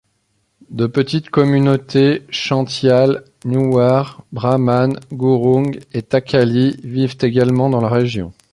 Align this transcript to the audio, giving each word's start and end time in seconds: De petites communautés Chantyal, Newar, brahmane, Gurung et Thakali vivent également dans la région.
De 0.71 0.87
petites 0.87 1.29
communautés 1.29 2.23
Chantyal, 2.31 3.23
Newar, 3.45 4.23
brahmane, 4.31 4.99
Gurung 5.11 5.77
et 5.93 6.01
Thakali 6.01 6.75
vivent 6.83 7.17
également 7.21 7.69
dans 7.69 7.81
la 7.81 7.89
région. 7.89 8.33